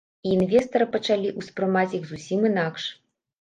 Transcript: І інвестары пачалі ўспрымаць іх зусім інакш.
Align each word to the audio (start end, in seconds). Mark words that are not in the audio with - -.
І 0.27 0.29
інвестары 0.35 0.87
пачалі 0.95 1.33
ўспрымаць 1.41 1.93
іх 1.99 2.03
зусім 2.13 2.49
інакш. 2.51 2.89